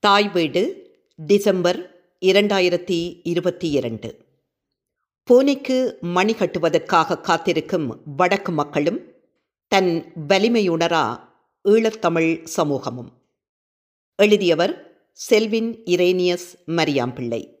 [0.00, 4.24] தாய் வீடு டிசம்பர் இரண்டாயிரத்தி இருபத்தி இரண்டு
[5.24, 9.12] பூனைக்கு மணி கட்டுவதற்காக காத்திருக்கும் வடக்கு மக்களும்
[9.68, 11.20] தன் வலிமையுணரா
[11.64, 13.12] ஈழத்தமிழ் சமூகமும்.
[14.16, 17.54] எழுதியவர் செல்வின் இரேனியஸ் மரியாம்பிள்ளை.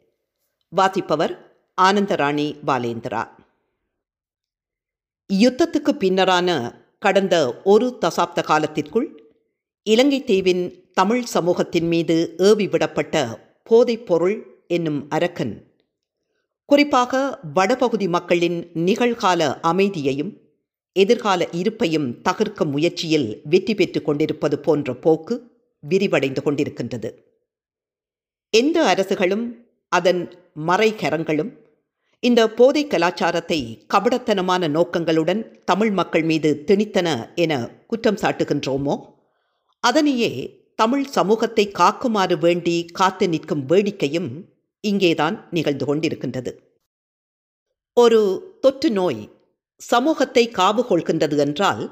[0.68, 3.28] வாசிப்பவர் ஆனந்தராணி பாலேந்திரா.
[5.32, 9.19] யுத்தத்துக்கு பின்னரான கடந்த ஒரு தசாப்த காலத்திற்குள்
[9.82, 15.66] இலங்கை தீவின் தமிழ் சமூகத்தின் மீது ஏவி விடப்பட்ட போதைப் பொருள் என்னும் அரக்கன்.
[16.64, 20.40] குறிப்பாக வடபகுதி மக்களின் நிகழ்கால அமைதியையும்
[20.92, 25.50] எதிர்கால இருப்பையும் தகர்க்கும் முயற்சியில் வெற்றி பெற்று கொண்டிருப்பது போன்ற போக்கு
[25.88, 27.10] விரிவடைந்து கொண்டிருக்கின்றது.
[28.50, 30.30] எந்த அரசுகளும் அதன்
[30.66, 31.52] மறைகரங்களும்
[32.20, 39.18] இந்த போதை கலாச்சாரத்தை கபடத்தனமான நோக்கங்களுடன் தமிழ் மக்கள் மீது திணித்தன என குற்றம் சாட்டுகின்றோமோ?
[39.84, 40.30] அதனையே
[40.74, 44.30] தமிழ் சமூகத்தை காக்குமாறு வேண்டி காத்து நிற்கும் வேடிக்கையும்
[44.80, 46.50] இங்கேதான் நிகழ்ந்து கொண்டிருக்கின்றது.
[47.96, 48.20] ஒரு
[48.60, 49.22] தொற்று நோய்
[49.80, 51.82] சமூகத்தை காவு கொள்கின்றது என்றால்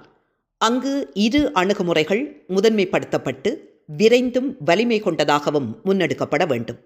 [0.61, 3.51] அங்கு இரு அணுகுமுறைகள் முதன்மைப்படுத்தப்பட்டு
[3.99, 6.79] விரைந்தும் வலிமை கொண்டதாகவும் முன்னெடுக்கப்பட வேண்டும்.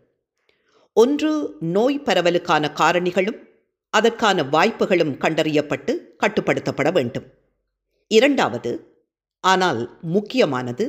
[0.97, 3.41] ஒன்று நோய் பரவலுக்கான காரணிகளும்
[3.91, 7.27] அதற்கான வாய்ப்புகளும் கண்டறியப்பட்டு கட்டுப்படுத்தப்பட வேண்டும்.
[8.11, 8.71] இரண்டாவது
[9.45, 10.85] ஆனால் முக்கியமானது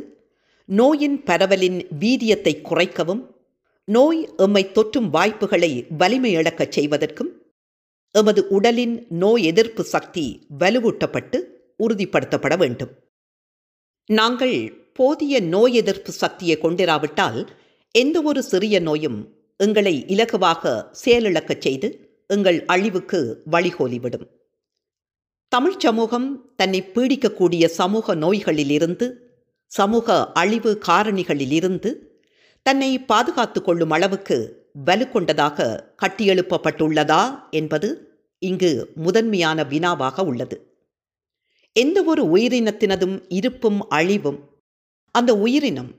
[0.66, 3.24] நோயின் பரவலின் வீரியத்தை குறைக்கவும்
[3.88, 7.32] நோய் எம்மை தொற்றும் வாய்ப்புகளை வலிமை இழக்கச் செய்வதற்கும்
[8.12, 10.26] எமது உடலின் நோய் எதிர்ப்பு சக்தி
[10.60, 11.38] வலுவூட்டப்பட்டு
[11.84, 12.92] உறுதிப்படுத்தப்பட வேண்டும்.
[14.10, 14.58] நாங்கள்
[14.94, 17.40] போதிய நோய் எதிர்ப்பு சக்தியை கொண்டிராவிட்டால்
[17.92, 19.20] எந்த ஒரு சிறிய நோயும்
[19.58, 21.90] எங்களை இலகுவாக செயலிழக்கச் செய்து
[22.28, 23.20] எங்கள் அழிவுக்கு
[23.52, 24.26] வழிகோலிவிடும்.
[25.54, 29.08] தமிழ் சமூகம் தன்னை பீடிக்கக்கூடிய சமூக நோய்களிலிருந்து
[29.72, 31.90] சமூக அழிவு காரணிகளிலிருந்து
[32.66, 34.38] தன்னை பாதுகாத்து கொள்ளும் அளவுக்கு
[34.86, 35.68] வலு கொண்டதாக
[36.02, 37.90] கட்டியெழுப்பப்பட்டுள்ளதா என்பது
[38.40, 40.58] இங்கு முதன்மையான வினாவாக உள்ளது.
[41.74, 44.40] எந்த ஒரு உயிரினத்தினதும் இருப்பும் அழிவும்
[45.12, 45.92] அந்த உயிரினம்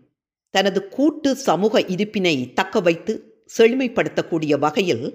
[0.50, 3.14] தனது கூட்டு சமூக இருப்பினை தக்க வைத்து
[3.58, 5.06] செழுமைப்படுத்தக்கூடிய வகையில்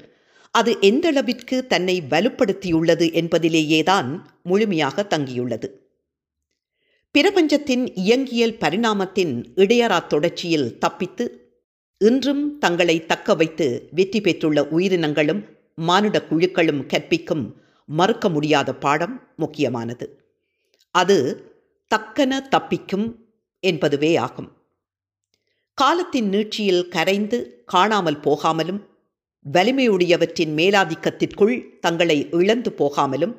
[0.52, 5.68] அது எந்தளவிற்கு தன்னை வலுப்படுத்தியுள்ளது என்பதிலேயேதான் முழுமையாக தங்கியுள்ளது.
[7.12, 11.56] பிரபஞ்சத்தின் இயங்கியல் பரிணாமத்தின் இடையறா தொடர்ச்சியில் தப்பித்து
[11.98, 15.46] இன்றும் தங்களை தக்க வைத்து வெற்றி பெற்றுள்ள உயிரினங்களும்
[15.76, 20.28] மானுட குழுக்களும் கற்பிக்கும் மறுக்க முடியாத பாடம் முக்கியமானது.
[20.92, 21.48] அது
[21.88, 23.16] தக்கன தப்பிக்கும்
[23.68, 24.58] என்பதுவே ஆகும்
[25.74, 28.89] காலத்தின் நீட்சியில் கரைந்து காணாமல் போகாமலும்
[29.46, 33.36] வலிமையுடையவற்றின் மேலாதிக்கத்திற்குள் தங்களை இழந்து போகாமலும்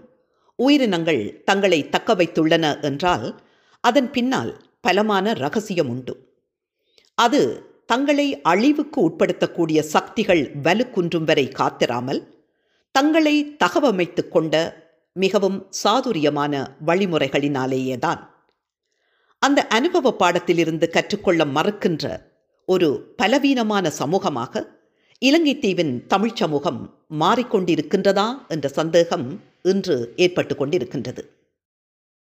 [0.55, 3.41] உயிரினங்கள் தங்களை தக்க வைத்துள்ளன என்றால்
[3.81, 6.15] அதன் பின்னால் பலமான ரகசியம் உண்டு.
[7.15, 7.43] அது
[7.87, 12.21] தங்களை அழிவுக்கு உட்படுத்தக்கூடிய சக்திகள் வலுக்குன்றும் வரை காத்திராமல்
[12.93, 14.55] தங்களை தகவமைத்து கொண்ட
[15.13, 18.21] மிகவும் சாதுரியமான வழிமுறைகளினாலேயேதான்.
[19.39, 22.05] அந்த அனுபவ பாடத்திலிருந்து கற்றுக்கொள்ள மறுக்கின்ற
[22.65, 24.79] ஒரு பலவீனமான சமூகமாக
[25.23, 31.23] இலங்கை தீவின் தமிழ் சமூகம் மாறிக்கொண்டிருக்கின்றதா என்ற சந்தேகம் இன்று ஏற்பட்டு கொண்டிருக்கின்றது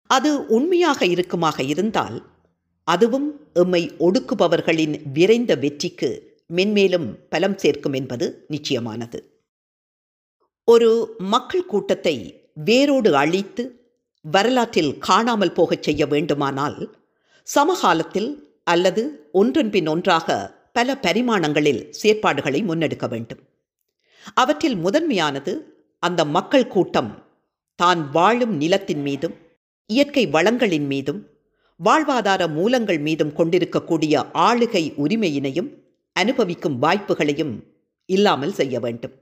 [0.08, 2.24] அது உண்மையாக இருக்குமாக இருந்தால்
[2.84, 9.24] அதுவும் எம்மை ஒடுக்குபவர்களின் விரைந்த வெற்றிக்கு மென்மேலும் பலம் சேர்க்கும் என்பது நிச்சயமானது.
[10.64, 16.98] ஒரு மக்கள் கூட்டத்தை வேரோடு அழித்து வரலாற்றில் காணாமல் போகச் செய்ய வேண்டுமானால்
[17.44, 23.42] சமகாலத்தில் அல்லது ஒன்றன்பின் ஒன்றாக பல பரிமாணங்களில் செயற்பாடுகளை முன்னெடுக்க வேண்டும்.
[24.34, 25.54] அவற்றில் முதன்மையானது
[26.04, 27.12] அந்த மக்கள் கூட்டம்
[27.80, 29.36] தான் வாழும் நிலத்தின் மீதும்
[29.90, 31.20] இயற்கை வளங்களின் மீதும்
[31.80, 35.70] வாழ்வாதார மூலங்கள் மீதும் கொண்டிருக்கக்கூடிய ஆளுகை உரிமையினையும்
[36.16, 37.54] அனுபவிக்கும் வாய்ப்புகளையும்
[38.10, 39.16] இல்லாமல் செய்ய வேண்டும்.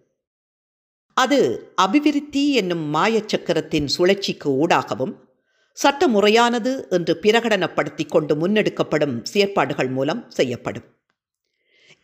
[1.18, 1.40] அது
[1.76, 5.14] அபிவிருத்தி என்னும் மாயச்சக்கரத்தின் சுழற்சிக்கு ஊடாகவும்
[5.78, 10.88] சட்ட முறையானது என்று பிரகடனப்படுத்தி கொண்டு முன்னெடுக்கப்படும் செயற்பாடுகள் மூலம் செய்யப்படும்.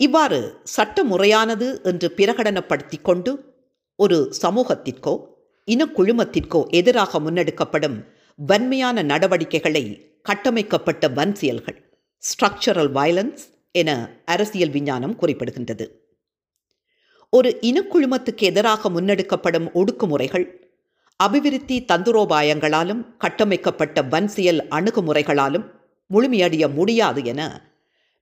[0.03, 0.39] இவ்வாறு
[0.75, 3.31] சட்ட முறையானது என்று பிரகடனப்படுத்தி கொண்டு
[3.99, 5.13] ஒரு சமூகத்திற்கோ
[5.67, 7.97] இனக்குழுமத்திற்கோ எதிராக முன்னெடுக்கப்படும்
[8.39, 9.83] வன்மையான நடவடிக்கைகளை
[10.21, 11.77] கட்டமைக்கப்பட்ட வன் செயல்கள்
[12.23, 13.89] ஸ்ட்ரக்சரல் வயலன்ஸ் என
[14.25, 15.85] அரசியல் விஞ்ஞானம் குறிப்பிடுகின்றது.
[17.29, 20.45] ஒரு இனக்குழுமத்துக்கு எதிராக முன்னெடுக்கப்படும் ஒடுக்குமுறைகள்
[21.19, 25.67] அபிவிருத்தி தந்துரோபாயங்களாலும் கட்டமைக்கப்பட்ட வன்சியல் அணுகுமுறைகளாலும்
[26.09, 27.41] முழுமையடைய முடியாது என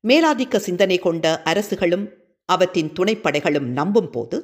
[0.03, 2.05] மேலாதிக்க சிந்தனை கொண்ட அரசுகளும்
[2.45, 4.37] அவற்றின் துணைப்படைகளும் நம்பும் போது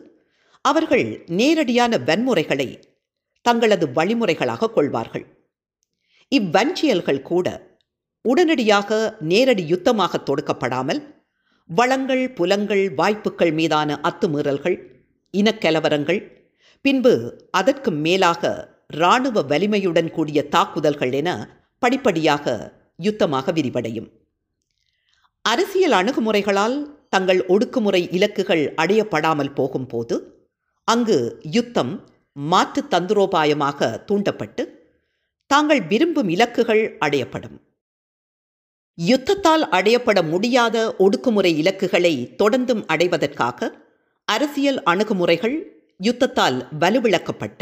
[0.62, 2.68] அவர்கள் நேரடியான வன்முறைகளை
[3.42, 5.26] தங்களது வழிமுறைகளாக கொள்வார்கள்.
[6.32, 7.48] இவ்வன்சியல்கள் கூட
[8.22, 11.02] உடனடியாக நேரடி யுத்தமாக தொடுக்கப்படாமல்
[11.70, 14.78] வளங்கள் புலங்கள் வாய்ப்புகள் மீதான அத்துமீறல்கள்
[15.34, 16.22] இனக்கலவரங்கள்
[16.82, 17.14] பின்பு
[17.52, 21.30] அதற்கு மேலாக இராணுவ வலிமையுடன் கூடிய தாக்குதல்கள் என
[21.80, 22.74] படிப்படியாக
[23.04, 24.10] யுத்தமாக விரிவடையும்.
[25.46, 26.78] அரசியல் அணுகுமுறைகளால்
[27.10, 30.16] தங்கள் ஒடுக்குமுறை இலக்குகள் அடையப்படாமல் போகும்போது
[30.88, 31.18] அங்கு
[31.52, 31.94] யுத்தம்
[32.34, 34.64] மாற்று தந்திரோபாயமாக தூண்டப்பட்டு
[35.52, 37.58] தாங்கள் விரும்பும் இலக்குகள் அடையப்படும்.
[38.98, 42.14] யுத்தத்தால் அடையப்பட முடியாத ஒடுக்குமுறை இலக்குகளை
[42.44, 43.72] தொடர்ந்தும் அடைவதற்காக
[44.28, 45.56] அரசியல் அணுகுமுறைகள்
[46.00, 47.62] யுத்தத்தால் வலுவிழக்கப்பட்ட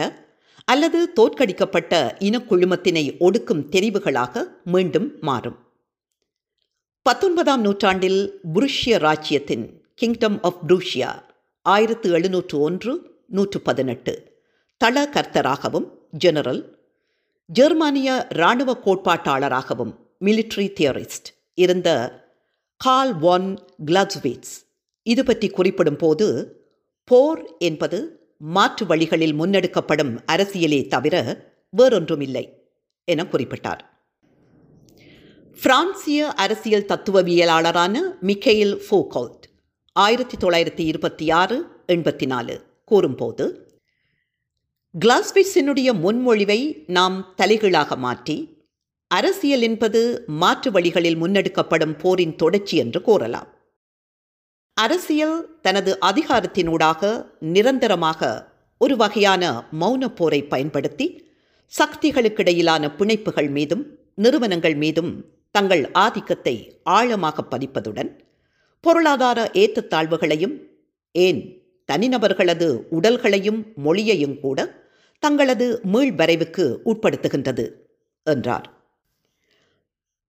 [0.67, 5.57] அல்லது தோற்கடிக்கப்பட்ட இனக்குழுமத்தினை ஒடுக்கும் தெரிவுகளாக மீண்டும் மாறும்.
[7.05, 8.19] பத்தொன்பதாம் நூற்றாண்டில்
[8.53, 11.09] புருஷ்ய ராஜ்யத்தின் கிங்டம் ஆஃப் புருஷியா
[11.61, 12.93] ஆயிரத்து எழுநூற்று ஒன்று
[13.27, 14.13] நூற்று பதினெட்டு.
[14.77, 16.61] தள கர்த்தராகவும் ஜெனரல்
[17.45, 21.89] ஜெர்மானிய இராணுவ கோட்பாட்டாளராகவும் மிலிட்ரி தியரிஸ்ட் இருந்த
[22.77, 24.55] கால் வான் கிளாஸ்வீட்ஸ்
[25.03, 26.27] இது பற்றி குறிப்பிடும் போது
[27.03, 27.99] போர் என்பது
[28.37, 31.37] மாற்று வழிகளில் முன்னெடுக்கப்படும் அரசியலே தவிர
[31.77, 32.45] வேறொன்றுமில்லை
[33.05, 33.83] என குறிப்பிட்டார்.
[35.61, 39.43] பிரான்சிய அரசியல் தத்துவவியலாளரான மிக்கேல் ஃபோகோல்ட்
[39.91, 43.71] ஆயிரத்தி தொள்ளாயிரத்தி இருபத்தி ஆறு எண்பத்தி நாலு கூறும்போது
[44.99, 48.65] கிளாஸ்பிட்ஸினுடைய முன்மொழிவை நாம் தலைகீழாக மாற்றி
[49.07, 53.47] அரசியல் என்பது மாற்று வழிகளில் முன்னெடுக்கப்படும் போரின் தொடர்ச்சி என்று கூறலாம்.
[54.73, 61.31] அரசியல் தனது அதிகாரத்தினூடாக நிரந்தரமாக ஒரு வகையான மௌன போரை பயன்படுத்தி
[61.79, 63.85] சக்திகளுக்கிடையிலான பிணைப்புகள் மீதும்
[64.15, 68.09] நிறுவனங்கள் மீதும் தங்கள் ஆதிக்கத்தை ஆழமாக பதிப்பதுடன்
[68.83, 70.55] பொருளாதார ஏற்றத்தாழ்வுகளையும்
[71.11, 71.41] ஏன்
[71.91, 74.59] தனிநபர்களது உடல்களையும் மொழியையும் கூட
[75.23, 77.65] தங்களது மீள்வரைவுக்கு உட்படுத்துகின்றது
[78.27, 78.67] என்றார்.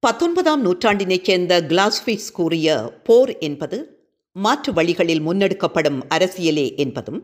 [0.00, 2.68] பத்தொன்பதாம் நூற்றாண்டினைச் சேர்ந்த கிளாஸ்பிஸ் கூறிய
[3.04, 3.78] போர் என்பது
[4.36, 7.20] மாற்று வழிகளில் முன்னெடுக்கப்படும் அரசியலே என்பதும்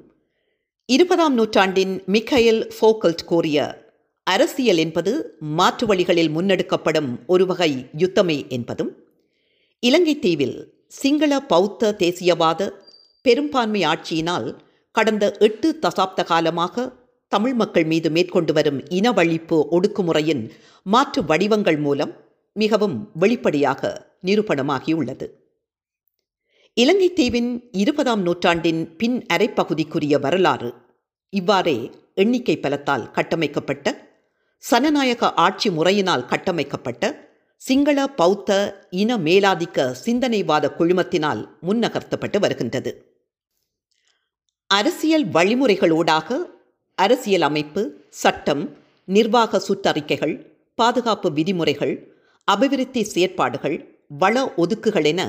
[0.89, 3.59] இருபதாம் நூற்றாண்டின் மிக்கைல் ஃபோக்கல்ட் கூறிய
[4.25, 9.05] அரசியல் என்பது மாற்று வழிகளில் முன்னெடுக்கப்படும் ஒரு வகை யுத்தமே என்பதும்
[9.81, 12.71] இலங்கை தீவில் சிங்கள பௌத்த தேசியவாத
[13.23, 14.61] பெரும்பான்மை ஆட்சியினால்
[14.93, 16.93] கடந்த எட்டு தசாப்த காலமாக
[17.29, 20.51] தமிழ் மக்கள் மீது மேற்கொண்டு வரும் இனவழிப்பு ஒடுக்குமுறையின்
[20.83, 22.13] மாற்று வடிவங்கள் மூலம்
[22.53, 25.27] மிகவும் வெளிப்படையாக நிரூபணமாகியுள்ளது.
[26.75, 30.75] இலங்கை தீவின் இருபதாம் நூற்றாண்டின் பின் அரைப்பகுதிக்குரிய வரலாறு
[31.31, 34.10] இவ்வாறே எண்ணிக்கை பலத்தால் கட்டமைக்கப்பட்ட
[34.65, 37.05] சனநாயக ஆட்சி முறையினால் கட்டமைக்கப்பட்ட
[37.57, 38.51] சிங்கள பௌத்த
[38.91, 42.91] இன மேலாதிக்க சிந்தனைவாத குழுமத்தினால் முன்னகர்த்தப்பட்டு வருகின்றது.
[44.71, 46.39] அரசியல் வழிமுறைகளூடாக
[46.99, 47.83] அரசியல் அமைப்பு
[48.23, 48.63] சட்டம்
[49.09, 50.35] நிர்வாக சுற்றறிக்கைகள்
[50.75, 51.95] பாதுகாப்பு விதிமுறைகள்
[52.49, 53.77] அபிவிருத்தி செயற்பாடுகள்
[54.09, 55.23] வள ஒதுக்குகள் என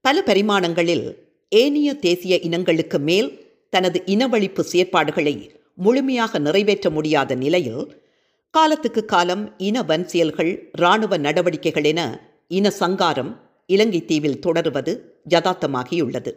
[0.00, 1.06] பல பரிமாணங்களில்
[1.52, 3.28] ஏனிய தேசிய இனங்களுக்கு மேல்
[3.70, 5.34] தனது இனவழிப்பு செயற்பாடுகளை
[5.74, 7.82] முழுமையாக நிறைவேற்ற முடியாத நிலையில்
[8.50, 12.00] காலத்துக்கு காலம் இன வன்சியல்கள் இராணுவ நடவடிக்கைகள் என
[12.48, 13.32] இன சங்காரம்
[13.66, 14.92] இலங்கை தீவில் தொடருவது
[15.30, 16.32] யதார்த்தமாகியுள்ளது.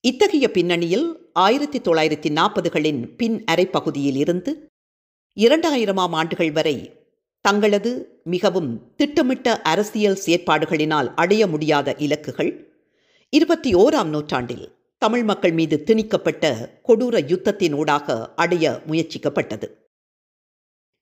[0.00, 4.52] இத்தகைய பின்னணியில் ஆயிரத்தி தொள்ளாயிரத்தி நாற்பதுகளின் பின் அரைப்பகுதியில் இருந்து
[5.36, 6.76] இரண்டாயிரமாம் ஆண்டுகள் வரை
[7.40, 12.52] தங்களது மிகவும் திட்டமிட்ட அரசியல் செயற்பாடுகளினால் அடைய முடியாத இலக்குகள்
[13.32, 14.66] இருபத்தி ஓராம் நூற்றாண்டில்
[14.98, 16.44] தமிழ் மக்கள் மீது திணிக்கப்பட்ட
[16.88, 19.68] கொடூர யுத்தத்தினூடாக அடைய முயற்சிக்கப்பட்டது.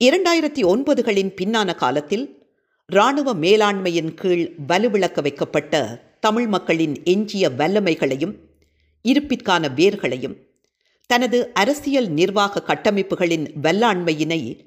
[0.03, 2.47] இரண்டாயிரத்தி ஒன்பதுகளின் பின்னான காலத்தில்
[2.87, 5.75] இராணுவ மேலாண்மையின் கீழ் வலுவிளக்க வைக்கப்பட்ட
[6.21, 8.35] தமிழ் மக்களின் எஞ்சிய வல்லமைகளையும்
[9.09, 10.37] இருப்பிற்கான வேர்களையும்
[11.07, 14.59] தனது அரசியல் நிர்வாக கட்டமைப்புகளின் வல்லாண்மையினை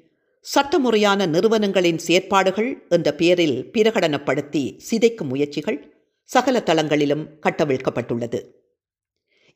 [0.54, 8.42] சட்டமுறையான நிறுவனங்களின் செயற்பாடுகள் என்ற பெயரில் பிரகடனப்படுத்தி சிதைக்கும் முயற்சிகள் சகல தளங்களிலும் கட்டவிழ்க்கப்பட்டுள்ளது.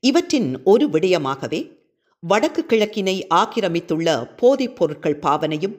[0.00, 1.79] இவற்றின் ஒரு விடயமாகவே
[2.22, 5.76] வடக்கு கிழக்கினை ஆக்கிரமித்துள்ள போதைப் பொருட்கள் பாவனையும்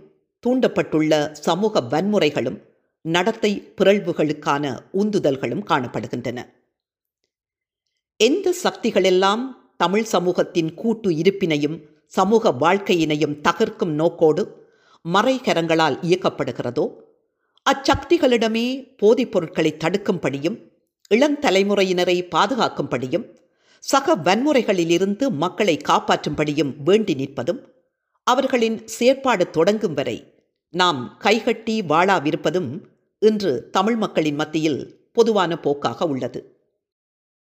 [0.48, 2.62] தூண்டப்பட்டுள்ள சமூக வன்முறைகளும்
[3.02, 6.40] நடத்தை பிறழ்வுகளுக்கான உந்துதல்களும் காணப்படுகின்றன.
[8.18, 9.44] எந்த சக்திகளெல்லாம்
[9.78, 14.44] தமிழ் சமூகத்தின் கூட்டு இருப்பினையும் சமூக வாழ்க்கையினையும் தகர்க்கும் நோக்கோடு
[15.06, 16.86] மறைகரங்களால் இயக்கப்படுகிறதோ
[17.66, 20.58] அச்சக்திகளிடமே போதைப் பொருட்களை தடுக்கும்படியும்
[21.12, 23.26] இளந்தலைமுறையினரை பாதுகாக்கும்படியும்
[23.82, 27.66] சக வன்முறைகளிலிருந்து மக்களை காப்பாற்றும்படியும் வேண்டி நிற்பதும்
[28.24, 30.34] அவர்களின் செயற்பாடு தொடங்கும் வரை
[30.70, 32.80] நாம் கைகட்டி வாழாவிருப்பதும்
[33.20, 36.60] இன்று தமிழ் மக்களின் மத்தியில் பொதுவான போக்காக உள்ளது.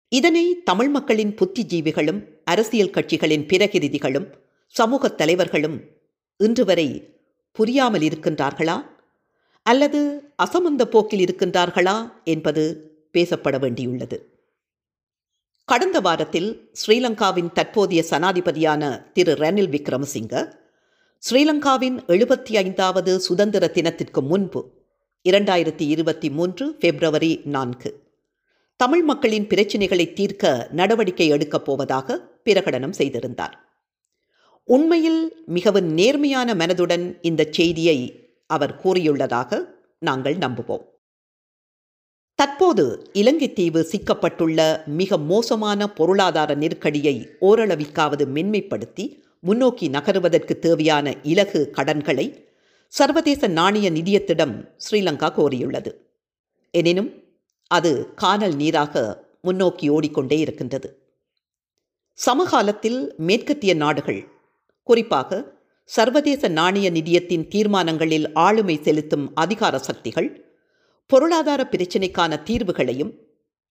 [0.08, 4.32] இதனை தமிழ் மக்களின் புத்திஜீவிகளும் அரசியல் கட்சிகளின் பிரகிருதிகளும்
[4.66, 5.80] சமூகத் தலைவர்களும்
[6.36, 7.18] இன்று வரை
[7.52, 8.82] புரியாமல் இருக்கின்றார்களா?
[9.62, 12.62] அல்லது அசமந்த போக்கில் இருக்கின்றார்களா என்பது
[13.12, 14.33] பேசப்பட வேண்டியுள்ளது.
[15.64, 20.52] கடந்த வாரத்தில் ஸ்ரீலங்காவின் தற்போதைய சனாதிபதியான திரு ரணில் விக்ரமசிங்க
[21.22, 24.60] ஸ்ரீலங்காவின் எழுபத்தி ஐந்தாவது சுதந்திர தினத்திற்கு முன்பு
[25.24, 27.92] இரண்டாயிரத்தி இருபத்தி மூன்று பிப்ரவரி நான்கு
[28.76, 33.56] தமிழ் மக்களின் பிரச்சினைகளை தீர்க்க நடவடிக்கை எடுக்கப் போவதாக பிரகடனம் செய்திருந்தார்.
[34.64, 37.98] உண்மையில் மிகவும் நேர்மையான மனதுடன் இந்த செய்தியை
[38.46, 39.64] அவர் கூறியுள்ளதாக
[39.98, 40.84] நாங்கள் நம்புவோம்.
[42.34, 52.48] தற்போது இலங்கை தீவு சிக்கப்பட்டுள்ள மிக மோசமான பொருளாதார நெருக்கடியை ஓரளவிற்காவது மென்மைப்படுத்தி முன்னோக்கி நகருவதற்கு தேவையான இலகு கடன்களை
[52.88, 55.92] சர்வதேச நாணய நிதியத்திடம் ஸ்ரீலங்கா கோரியுள்ளது.
[56.70, 57.22] எனினும்
[57.66, 60.98] அது கானல் நீராக முன்னோக்கி ஓடிக்கொண்டே இருக்கின்றது.
[62.12, 64.28] சமகாலத்தில் மேற்கத்திய நாடுகள்
[64.82, 65.52] குறிப்பாக
[65.84, 70.43] சர்வதேச நாணய நிதியத்தின் தீர்மானங்களில் ஆளுமை செலுத்தும் அதிகார சக்திகள்
[71.06, 73.18] பொருளாதார பிரச்சினைக்கான தீர்வுகளையும்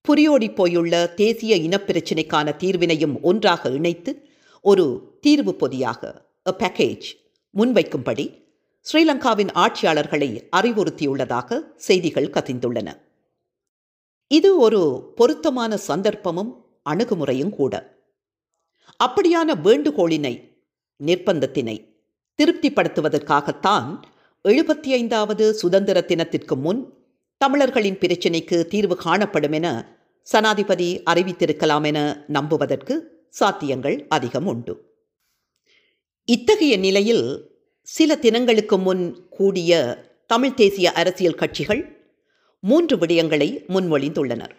[0.08, 4.28] புரியோடி போயுள்ள தேசிய இனப்பிரச்சினைக்கான தீர்வினையும் ஒன்றாக இணைத்து
[4.60, 7.04] ஒரு தீர்வு பொதியாக அ பேக்கேஜ்
[7.56, 8.42] முன்வைக்கும்படி
[8.92, 12.98] ஸ்ரீலங்காவின் ஆட்சியாளர்களை அறிவுறுத்தியுள்ளதாக செய்திகள் கசிந்துள்ளன.
[14.28, 16.52] இது ஒரு பொருத்தமான சந்தர்ப்பமும்
[16.90, 18.02] அணுகுமுறையும் கூட.
[19.04, 20.58] அப்படியான வேண்டுகோளினை
[21.04, 21.96] நிர்பந்தத்தினை
[22.38, 24.02] திருப்திப்படுத்துவதற்காகத்தான்
[24.48, 26.93] எழுபத்தி ஐந்தாவது சுதந்திர தினத்திற்கு முன்
[27.44, 29.96] தமிழர்களின் பிரச்சினைக்கு தீர்வு காணப்படும் என
[30.32, 34.92] சனாதிபதி அறிவித்திருக்கலாம் என நம்புவதற்கு சாத்தியங்கள் அதிகம் உண்டு.
[36.24, 37.50] இத்தகைய நிலையில்
[37.82, 42.12] சில தினங்களுக்கு முன் கூடிய தமிழ் தேசிய அரசியல் கட்சிகள்
[42.60, 44.50] மூன்று விடயங்களை முன்மொழிந்துள்ளனர்.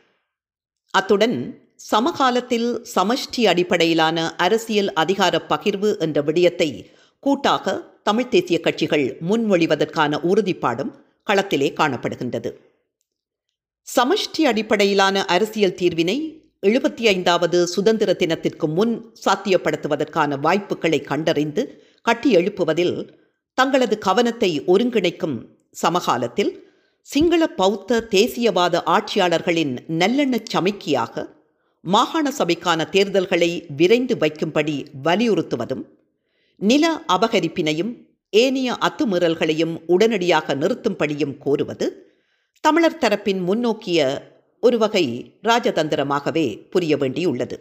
[0.91, 11.03] அத்துடன் சமகாலத்தில் சமஷ்டி அடிப்படையிலான அரசியல் அதிகார பகிர்வு என்ற விடயத்தை கூட்டாக தமிழ்த் தேசிய கட்சிகள் முன்மொழிவதற்கான உறுதிப்பாடும்
[11.29, 12.64] களத்திலே காணப்படுகின்றது.
[13.87, 16.15] சமஷ்டி அடிப்படையிலான அரசியல் தீர்வினை
[16.63, 21.63] எழுபத்தி ஐந்தாவது சுதந்திர தினத்திற்கு முன் சாத்தியப்படுத்துவதற்கான வாய்ப்புகளை கண்டறிந்து
[22.05, 22.95] கட்டியெழுப்புவதில்
[23.57, 25.37] தங்களது கவனத்தை ஒருங்கிணைக்கும்
[25.75, 26.51] சமகாலத்தில்
[27.07, 31.25] சிங்கள பௌத்த தேசியவாத ஆட்சியாளர்களின் நல்லெண்ணச் சமைக்கியாக
[31.83, 35.83] மாகாண சபைக்கான தேர்தல்களை விரைந்து வைக்கும்படி வலியுறுத்துவதும்
[36.61, 37.93] நில அபகரிப்பினையும்
[38.33, 41.87] ஏனைய அத்துமீறல்களையும் உடனடியாக நிறுத்தும்படியும் கோருவது
[42.65, 43.99] தமிழர் தரப்பின் முன்னோக்கிய
[44.59, 47.57] ஒரு வகை ராஜதந்திரமாகவே புரிய வேண்டியுள்ளது.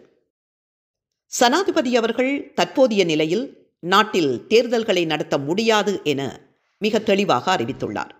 [1.39, 6.41] சனாதிபதி அவர்கள் தற்போதைய நிலையில் நாட்டில் தேர்தல்களை நடத்த முடியாது என
[6.77, 8.13] மிக தெளிவாக அறிவித்துள்ளார்.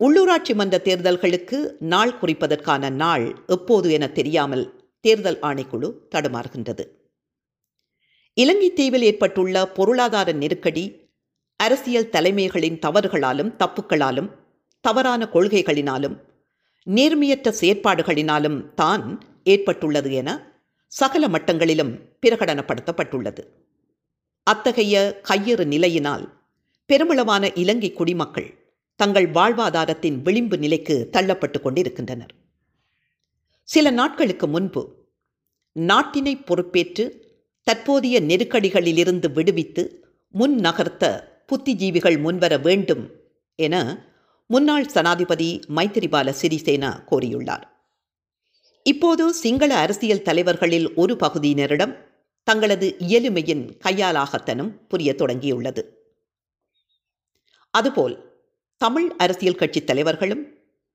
[0.00, 6.84] உள்ளூராட்சி மன்ற தேர்தல்களுக்கு நாள் குறிப்பதற்கான நாள் எப்போது என தெரியாமல் தேர்தல் ஆணைக்குழு தடுமாறுகின்றது.
[8.34, 11.10] இலங்கை தீவில் ஏற்பட்டுள்ள பொருளாதார நெருக்கடி
[11.56, 14.44] அரசியல் தலைமைகளின் தவறுகளாலும் தப்புக்களாலும்
[14.86, 16.16] தவறான கொள்கைகளினாலும்
[16.86, 19.04] நேர்மையற்ற செயற்பாடுகளினாலும் தான்
[19.52, 20.30] ஏற்பட்டுள்ளது என
[20.92, 23.42] சகல மட்டங்களிலும் பிரகடனப்படுத்தப்பட்டுள்ளது.
[24.46, 24.94] அத்தகைய
[25.28, 26.24] கையறு நிலையினால்
[26.90, 28.48] பெருமளவான இலங்கை குடிமக்கள்
[29.00, 32.32] தங்கள் வாழ்வாதாரத்தின் விளிம்பு நிலைக்கு தள்ளப்பட்டு கொண்டிருக்கின்றனர்.
[33.68, 34.82] சில நாட்களுக்கு முன்பு
[35.76, 37.04] நாட்டினை பொறுப்பேற்று
[37.66, 39.82] தற்போதைய நெருக்கடிகளிலிருந்து விடுவித்து
[40.34, 41.04] முன் நகர்த்த
[41.48, 43.04] புத்திஜீவிகள் முன்வர வேண்டும்
[43.58, 43.74] என
[44.48, 47.62] முன்னாள் சனாதிபதி மைத்திரிபால சிறிசேனா கோரியுள்ளார்.
[48.82, 51.96] இப்போது சிங்கள அரசியல் தலைவர்களில் ஒரு பகுதியினரிடம்
[52.44, 55.82] தங்களது இயலுமையின் கையாலாகத்தனம் புரிய தொடங்கியுள்ளது.
[57.70, 58.42] அதுபோல்
[58.76, 60.54] தமிழ் அரசியல் கட்சி தலைவர்களும்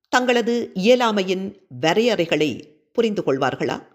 [0.09, 3.87] தங்களது இயலாமையின் வரையறைகளை புரிந்து கொள்வார்களா?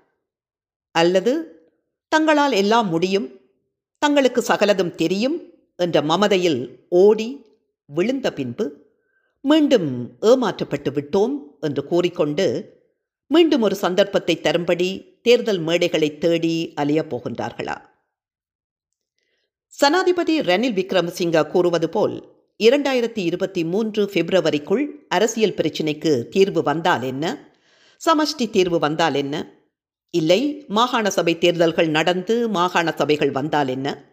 [0.90, 1.32] அல்லது
[2.08, 3.40] தங்களால் எல்லாம் முடியும்
[3.98, 7.44] தங்களுக்கு சகலதும் தெரியும் என்ற மமதையில் ஓடி
[7.86, 8.86] விழுந்த பின்பு
[9.48, 12.46] மீண்டும் ஏமாற்றப்பட்டு விட்டோம் என்று கூறிக்கொண்டு
[13.26, 17.76] மீண்டும் ஒரு சந்தர்ப்பத்தை தரும்படி தேர்தல் மேடைகளை தேடி அலையப் போகின்றார்களா?
[19.82, 22.16] சனாதிபதி ரணில் விக்ரமசிங்கா கூறுவது போல்
[22.58, 27.52] இரண்டாயிரத்தி இருபத்தி மூன்று பிப்ரவரிக்குள் அரசியல் பிரச்சினைக்கு தீர்வு வந்தால் என்ன?
[28.06, 29.64] சமஷ்டி தீர்வு வந்தால் என்ன?
[30.10, 34.04] இல்லை மாகாண சபை தேர்தல்கள் நடந்து மாகாண சபைகள் வந்தால் என்ன?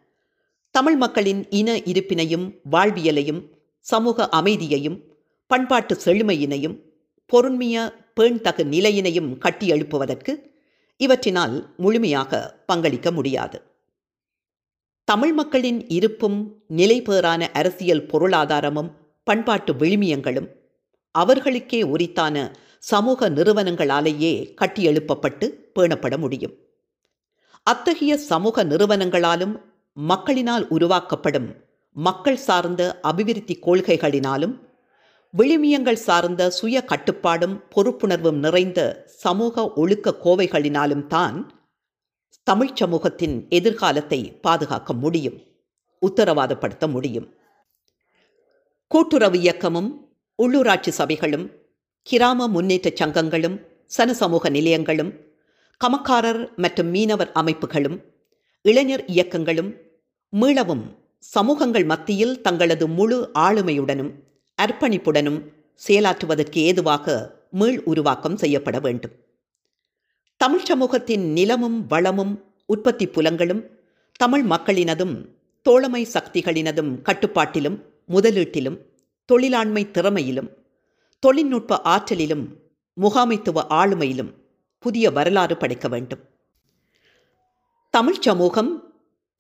[0.71, 3.41] தமிழ் மக்களின் இன இருப்பினையும் வாழ்வியலையும்
[3.79, 5.11] சமூக அமைதியையும்
[5.53, 6.79] பண்பாட்டு செழுமையினையும்
[7.33, 10.51] பொருண்மைய பேண்தகு நிலையினையும் கட்டி எழுப்புவதற்கு
[10.97, 13.61] இவற்றினால் முழுமையாக பங்களிக்க முடியாது.
[15.03, 18.91] தமிழ் மக்களின் இருப்பும் நிலைபேறான அரசியல் பொருளாதாரமும்
[19.23, 20.49] பண்பாட்டு விழுமியங்களும்
[21.11, 25.47] அவர்களுக்கே உரித்தான சமூக நிறுவனங்களாலேயே கட்டியெழுப்பப்பட்டு
[25.79, 26.53] பேணப்பட முடியும்.
[27.63, 29.55] அத்தகைய சமூக நிறுவனங்களாலும்
[29.93, 31.55] மக்களினால் உருவாக்கப்படும்
[31.91, 34.62] மக்கள் சார்ந்த அபிவிருத்தி கொள்கைகளினாலும்
[35.33, 41.37] விழுமியங்கள் சார்ந்த சுய கட்டுப்பாடும் பொறுப்புணர்வும் நிறைந்த சமூக ஒழுக்க கோவைகளினாலும் தான்
[42.43, 45.37] தமிழ்ச் சமூகத்தின் எதிர்காலத்தை பாதுகாக்க முடியும்
[46.01, 47.27] உத்தரவாதப்படுத்த முடியும்.
[48.87, 49.89] கூட்டுறவு இயக்கமும்
[50.43, 51.45] உள்ளூராட்சி சபைகளும்
[52.01, 53.57] கிராம முன்னேற்ற சங்கங்களும்
[53.97, 55.11] சனசமூக நிலையங்களும்
[55.81, 57.97] கமக்காரர் மற்றும் மீனவர் அமைப்புகளும்
[58.61, 59.71] இளைஞர் இயக்கங்களும்
[60.33, 60.85] மீளவும்
[61.17, 64.13] சமூகங்கள் மத்தியில் தங்களது முழு ஆளுமையுடனும்
[64.61, 65.51] அர்ப்பணிப்புடனும்
[65.87, 69.11] செயலாற்றுவதற்கு ஏதுவாக மீள் உருவாக்கம் செய்யப்பட வேண்டும்.
[70.37, 73.65] தமிழ் சமூகத்தின் நிலமும் வளமும் உற்பத்தி புலங்களும்
[74.11, 75.25] தமிழ் மக்களினதும்
[75.61, 78.77] தோழமை சக்திகளினதும் கட்டுப்பாட்டிலும் முதலீட்டிலும்
[79.31, 80.49] தொழிலாண்மை திறமையிலும்
[81.19, 82.57] தொழில்நுட்ப ஆற்றலிலும்
[83.01, 84.33] முகாமைத்துவ ஆளுமையிலும்
[84.79, 86.19] புதிய வரலாறு படைக்க வேண்டும்.
[87.89, 88.92] தமிழ்ச் சமூகம்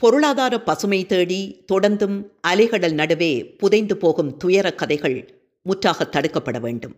[0.03, 2.15] பொருளாதார பசுமை தேடி தொடர்ந்தும்
[2.47, 5.17] அலைகடல் நடுவே புதைந்து போகும் துயர கதைகள்
[5.61, 6.95] முற்றாக தடுக்கப்பட வேண்டும்.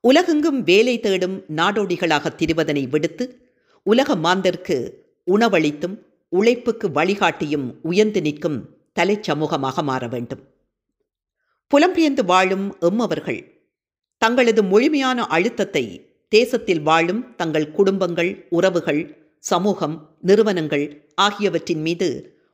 [0.00, 3.24] உலகெங்கும் வேலை தேடும் நாடோடிகளாக திரிவதனை விடுத்து
[3.82, 4.76] உலக மாந்தர்க்கு
[5.26, 5.96] உணவளித்தும்
[6.28, 8.58] உழைப்புக்கு வழிகாட்டியும் உயர்ந்து நிற்கும்
[9.00, 10.42] தலைச்சமூகமாக மாற வேண்டும்.
[11.70, 13.40] புலம்பெயர்ந்து வாழும் எம்மவர்கள்
[14.22, 15.84] தங்களது முழுமையான அழுத்தத்தை
[16.28, 19.02] தேசத்தில் வாழும் தங்கள் குடும்பங்கள் உறவுகள்
[19.44, 20.86] சமூகம் நிறுவனங்கள்
[21.18, 22.08] ஆகியவற்றின் மீது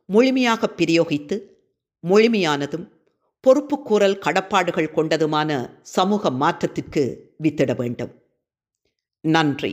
[0.09, 1.37] முழுமையாக பிரயோகித்து
[2.05, 2.87] முழுமையானதும்
[3.45, 5.51] பொறுப்புக்கூறல் கடப்பாடுகள் கொண்டதுமான
[5.83, 7.05] சமூக மாற்றத்திற்கு
[7.43, 8.13] வித்திட வேண்டும்.
[9.25, 9.73] நன்றி.